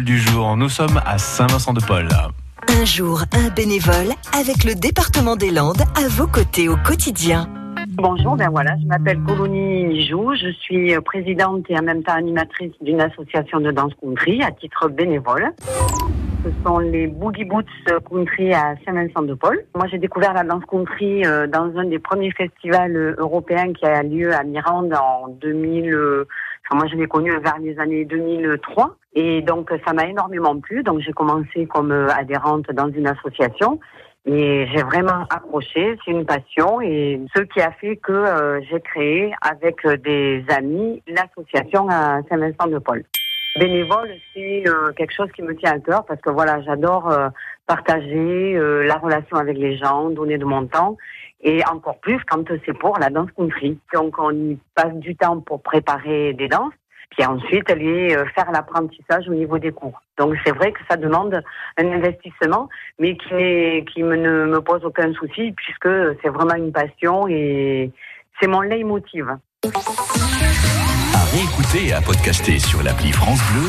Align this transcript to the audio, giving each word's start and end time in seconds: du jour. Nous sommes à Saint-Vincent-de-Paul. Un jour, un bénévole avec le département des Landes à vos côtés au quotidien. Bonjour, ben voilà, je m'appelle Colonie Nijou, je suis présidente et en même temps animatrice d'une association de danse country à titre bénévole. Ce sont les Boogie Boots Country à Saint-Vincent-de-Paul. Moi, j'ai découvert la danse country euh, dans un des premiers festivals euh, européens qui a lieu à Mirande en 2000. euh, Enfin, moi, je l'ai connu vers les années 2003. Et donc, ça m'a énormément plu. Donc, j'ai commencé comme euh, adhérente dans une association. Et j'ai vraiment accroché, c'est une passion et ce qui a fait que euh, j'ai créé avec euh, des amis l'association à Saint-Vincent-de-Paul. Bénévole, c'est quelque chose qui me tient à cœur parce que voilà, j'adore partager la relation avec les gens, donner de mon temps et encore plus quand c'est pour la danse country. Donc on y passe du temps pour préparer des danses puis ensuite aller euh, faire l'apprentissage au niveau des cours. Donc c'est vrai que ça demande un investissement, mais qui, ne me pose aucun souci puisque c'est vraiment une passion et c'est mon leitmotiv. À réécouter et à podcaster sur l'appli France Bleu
du 0.00 0.16
jour. 0.16 0.56
Nous 0.56 0.70
sommes 0.70 1.00
à 1.04 1.18
Saint-Vincent-de-Paul. 1.18 2.08
Un 2.68 2.84
jour, 2.86 3.24
un 3.32 3.50
bénévole 3.54 4.14
avec 4.38 4.64
le 4.64 4.74
département 4.74 5.36
des 5.36 5.50
Landes 5.50 5.82
à 5.96 6.08
vos 6.08 6.26
côtés 6.26 6.68
au 6.70 6.76
quotidien. 6.76 7.46
Bonjour, 7.88 8.36
ben 8.36 8.48
voilà, 8.48 8.74
je 8.80 8.86
m'appelle 8.86 9.20
Colonie 9.26 9.84
Nijou, 9.84 10.34
je 10.34 10.50
suis 10.60 10.98
présidente 11.04 11.66
et 11.68 11.78
en 11.78 11.82
même 11.82 12.02
temps 12.02 12.14
animatrice 12.14 12.72
d'une 12.80 13.02
association 13.02 13.60
de 13.60 13.70
danse 13.70 13.92
country 14.00 14.42
à 14.42 14.50
titre 14.50 14.88
bénévole. 14.88 15.50
Ce 16.42 16.50
sont 16.64 16.78
les 16.78 17.06
Boogie 17.06 17.44
Boots 17.44 17.66
Country 18.10 18.54
à 18.54 18.74
Saint-Vincent-de-Paul. 18.86 19.62
Moi, 19.74 19.86
j'ai 19.90 19.98
découvert 19.98 20.32
la 20.32 20.42
danse 20.42 20.64
country 20.64 21.24
euh, 21.26 21.46
dans 21.46 21.70
un 21.76 21.84
des 21.84 21.98
premiers 21.98 22.32
festivals 22.32 22.96
euh, 22.96 23.14
européens 23.18 23.72
qui 23.74 23.84
a 23.84 24.02
lieu 24.02 24.34
à 24.34 24.42
Mirande 24.42 24.94
en 24.94 25.28
2000. 25.28 25.92
euh, 25.92 26.26
Enfin, 26.64 26.78
moi, 26.78 26.86
je 26.90 26.96
l'ai 26.96 27.06
connu 27.06 27.30
vers 27.30 27.58
les 27.58 27.78
années 27.78 28.04
2003. 28.04 28.96
Et 29.14 29.42
donc, 29.42 29.70
ça 29.86 29.92
m'a 29.92 30.06
énormément 30.06 30.58
plu. 30.58 30.82
Donc, 30.82 31.00
j'ai 31.00 31.12
commencé 31.12 31.66
comme 31.66 31.92
euh, 31.92 32.08
adhérente 32.08 32.70
dans 32.72 32.90
une 32.90 33.06
association. 33.06 33.78
Et 34.24 34.68
j'ai 34.72 34.82
vraiment 34.84 35.24
accroché, 35.30 35.98
c'est 36.04 36.12
une 36.12 36.24
passion 36.24 36.80
et 36.80 37.20
ce 37.34 37.42
qui 37.42 37.60
a 37.60 37.72
fait 37.72 37.96
que 37.96 38.12
euh, 38.12 38.60
j'ai 38.70 38.80
créé 38.80 39.34
avec 39.40 39.84
euh, 39.84 39.96
des 39.96 40.44
amis 40.48 41.02
l'association 41.08 41.88
à 41.88 42.20
Saint-Vincent-de-Paul. 42.30 43.02
Bénévole, 43.58 44.10
c'est 44.32 44.64
quelque 44.96 45.12
chose 45.12 45.28
qui 45.34 45.42
me 45.42 45.54
tient 45.56 45.72
à 45.72 45.78
cœur 45.80 46.06
parce 46.06 46.20
que 46.22 46.30
voilà, 46.30 46.62
j'adore 46.62 47.14
partager 47.66 48.54
la 48.54 48.96
relation 48.96 49.36
avec 49.36 49.58
les 49.58 49.76
gens, 49.76 50.08
donner 50.08 50.38
de 50.38 50.46
mon 50.46 50.66
temps 50.66 50.96
et 51.42 51.62
encore 51.66 51.98
plus 51.98 52.18
quand 52.30 52.44
c'est 52.64 52.72
pour 52.72 52.98
la 52.98 53.10
danse 53.10 53.30
country. 53.36 53.78
Donc 53.92 54.14
on 54.18 54.30
y 54.30 54.58
passe 54.74 54.94
du 54.94 55.14
temps 55.16 55.40
pour 55.40 55.60
préparer 55.60 56.32
des 56.32 56.48
danses 56.48 56.72
puis 57.12 57.24
ensuite 57.26 57.70
aller 57.70 58.14
euh, 58.14 58.24
faire 58.34 58.50
l'apprentissage 58.50 59.28
au 59.28 59.34
niveau 59.34 59.58
des 59.58 59.70
cours. 59.70 60.00
Donc 60.18 60.34
c'est 60.44 60.52
vrai 60.52 60.72
que 60.72 60.80
ça 60.90 60.96
demande 60.96 61.42
un 61.78 61.92
investissement, 61.92 62.68
mais 62.98 63.16
qui, 63.16 64.02
ne 64.02 64.46
me 64.46 64.60
pose 64.60 64.84
aucun 64.84 65.12
souci 65.14 65.52
puisque 65.52 65.88
c'est 66.22 66.28
vraiment 66.28 66.54
une 66.54 66.72
passion 66.72 67.28
et 67.28 67.90
c'est 68.40 68.46
mon 68.46 68.60
leitmotiv. 68.60 69.26
À 71.14 71.24
réécouter 71.32 71.88
et 71.88 71.92
à 71.92 72.00
podcaster 72.00 72.58
sur 72.58 72.82
l'appli 72.82 73.12
France 73.12 73.40
Bleu 73.52 73.60